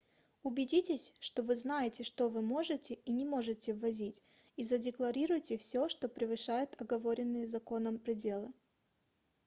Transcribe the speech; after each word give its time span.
убедитесь 0.41 1.13
что 1.19 1.43
вы 1.43 1.55
знаете 1.55 2.03
что 2.03 2.27
вы 2.27 2.41
можете 2.41 2.95
и 2.95 3.11
не 3.11 3.23
можете 3.23 3.75
ввозить 3.75 4.23
и 4.55 4.63
задекларируйте 4.63 5.59
всё 5.59 5.89
что 5.89 6.09
превышает 6.09 6.75
оговоренные 6.81 7.45
законом 7.45 7.99
пределы 7.99 8.51